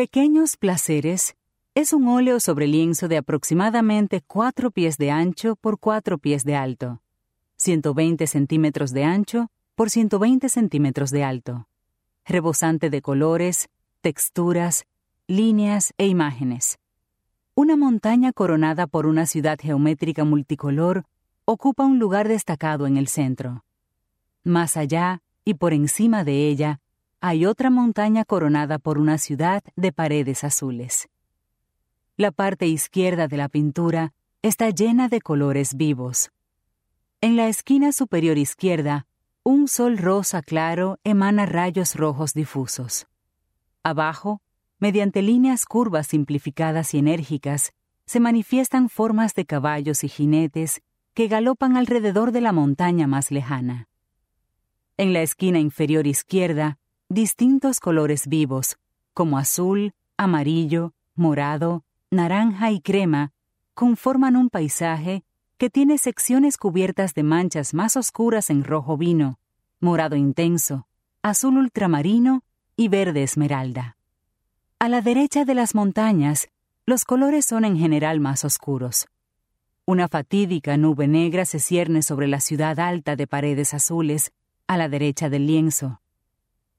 [0.00, 1.36] Pequeños placeres
[1.74, 6.56] es un óleo sobre lienzo de aproximadamente 4 pies de ancho por 4 pies de
[6.56, 7.02] alto,
[7.56, 11.68] 120 centímetros de ancho por 120 centímetros de alto,
[12.24, 13.68] rebosante de colores,
[14.00, 14.86] texturas,
[15.26, 16.78] líneas e imágenes.
[17.54, 21.04] Una montaña coronada por una ciudad geométrica multicolor
[21.44, 23.66] ocupa un lugar destacado en el centro.
[24.44, 26.80] Más allá y por encima de ella
[27.20, 31.08] hay otra montaña coronada por una ciudad de paredes azules.
[32.16, 34.12] La parte izquierda de la pintura
[34.42, 36.30] está llena de colores vivos.
[37.20, 39.06] En la esquina superior izquierda,
[39.42, 43.06] un sol rosa claro emana rayos rojos difusos.
[43.82, 44.40] Abajo,
[44.78, 47.72] mediante líneas curvas simplificadas y enérgicas,
[48.06, 50.82] se manifiestan formas de caballos y jinetes
[51.14, 53.88] que galopan alrededor de la montaña más lejana.
[54.96, 56.79] En la esquina inferior izquierda,
[57.10, 58.76] distintos colores vivos,
[59.14, 63.32] como azul, amarillo, morado, naranja y crema,
[63.74, 65.24] conforman un paisaje
[65.58, 69.40] que tiene secciones cubiertas de manchas más oscuras en rojo vino,
[69.80, 70.86] morado intenso,
[71.20, 72.44] azul ultramarino
[72.76, 73.96] y verde esmeralda.
[74.78, 76.48] A la derecha de las montañas,
[76.86, 79.08] los colores son en general más oscuros.
[79.84, 84.30] Una fatídica nube negra se cierne sobre la ciudad alta de paredes azules,
[84.68, 86.00] a la derecha del lienzo.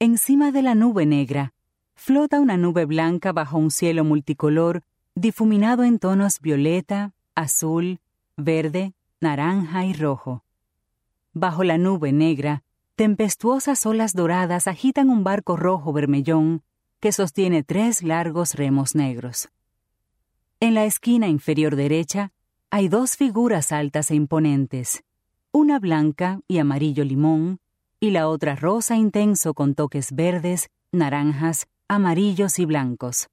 [0.00, 1.54] Encima de la nube negra,
[1.96, 4.84] flota una nube blanca bajo un cielo multicolor
[5.16, 7.98] difuminado en tonos violeta, azul,
[8.36, 10.44] verde, naranja y rojo.
[11.32, 12.62] Bajo la nube negra,
[12.94, 16.62] tempestuosas olas doradas agitan un barco rojo vermellón
[17.00, 19.48] que sostiene tres largos remos negros.
[20.60, 22.30] En la esquina inferior derecha
[22.70, 25.02] hay dos figuras altas e imponentes,
[25.50, 27.58] una blanca y amarillo limón,
[28.00, 33.28] y la otra rosa intenso con toques verdes, naranjas, amarillos y blancos.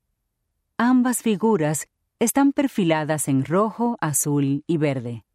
[0.78, 1.88] Ambas figuras
[2.20, 5.26] están perfiladas en rojo, azul y verde.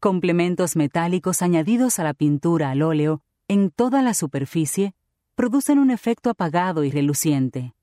[0.00, 4.94] Complementos metálicos añadidos a la pintura al óleo en toda la superficie
[5.34, 7.74] producen un efecto apagado y reluciente.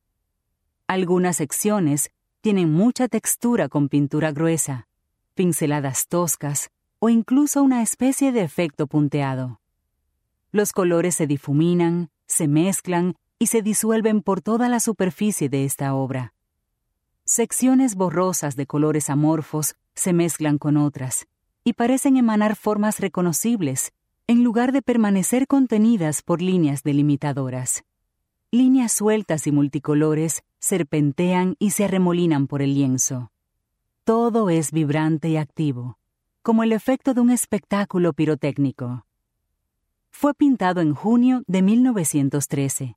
[0.88, 4.88] Algunas secciones tienen mucha textura con pintura gruesa,
[5.34, 6.70] pinceladas toscas
[7.00, 9.60] o incluso una especie de efecto punteado.
[10.54, 15.96] Los colores se difuminan, se mezclan y se disuelven por toda la superficie de esta
[15.96, 16.36] obra.
[17.26, 21.28] Secciones borrosas de colores amorfos se mezclan con otras
[21.64, 23.94] y parecen emanar formas reconocibles
[24.28, 27.84] en lugar de permanecer contenidas por líneas delimitadoras.
[28.52, 33.32] Líneas sueltas y multicolores serpentean y se arremolinan por el lienzo.
[34.04, 35.98] Todo es vibrante y activo,
[36.44, 39.04] como el efecto de un espectáculo pirotécnico
[40.14, 42.96] fue pintado en junio de 1913,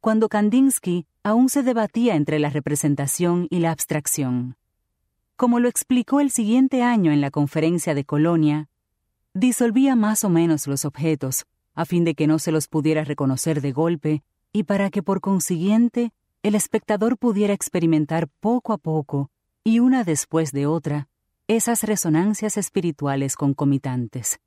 [0.00, 4.56] cuando Kandinsky aún se debatía entre la representación y la abstracción.
[5.34, 8.68] Como lo explicó el siguiente año en la conferencia de Colonia,
[9.34, 13.60] disolvía más o menos los objetos a fin de que no se los pudiera reconocer
[13.60, 16.12] de golpe y para que por consiguiente
[16.42, 19.30] el espectador pudiera experimentar poco a poco
[19.64, 21.08] y una después de otra
[21.48, 24.38] esas resonancias espirituales concomitantes.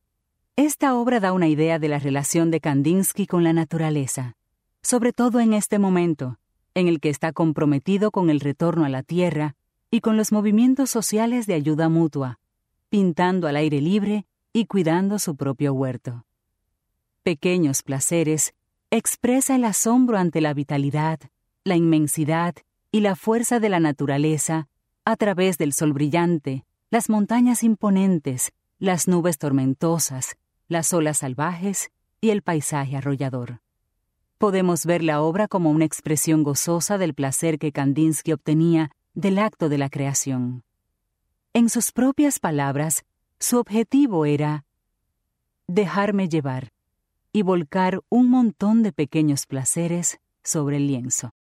[0.57, 4.35] Esta obra da una idea de la relación de Kandinsky con la naturaleza,
[4.81, 6.39] sobre todo en este momento,
[6.73, 9.55] en el que está comprometido con el retorno a la tierra
[9.89, 12.39] y con los movimientos sociales de ayuda mutua,
[12.89, 16.25] pintando al aire libre y cuidando su propio huerto.
[17.23, 18.53] Pequeños placeres
[18.89, 21.19] expresa el asombro ante la vitalidad,
[21.63, 22.55] la inmensidad
[22.91, 24.67] y la fuerza de la naturaleza
[25.05, 30.35] a través del sol brillante, las montañas imponentes, las nubes tormentosas,
[30.71, 33.59] las olas salvajes y el paisaje arrollador.
[34.37, 39.67] Podemos ver la obra como una expresión gozosa del placer que Kandinsky obtenía del acto
[39.67, 40.63] de la creación.
[41.53, 43.03] En sus propias palabras,
[43.37, 44.63] su objetivo era
[45.67, 46.71] dejarme llevar
[47.33, 51.31] y volcar un montón de pequeños placeres sobre el lienzo.